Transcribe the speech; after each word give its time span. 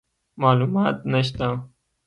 معلومات 0.41 0.97
نشته، 1.11 1.47